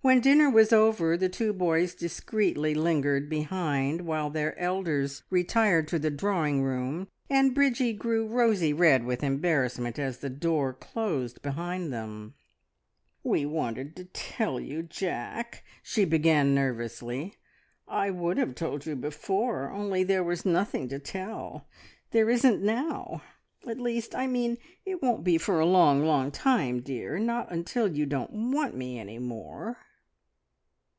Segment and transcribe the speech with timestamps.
[0.00, 5.98] When dinner was over, the two boys discreetly lingered behind while their elders retired to
[5.98, 11.90] the drawing room, and Bridgie grew rosy red with embarrassment as the door closed behind
[11.90, 12.34] them.
[13.22, 17.36] "We wanted to tell you, Jack" she began nervously.
[17.88, 21.66] "I would have told you before, only there was nothing to tell.
[22.10, 23.22] There isn't now!
[23.66, 27.18] At least, I mean, it won't be for a long, long time, dear.
[27.18, 29.78] Not until you don't want me any more."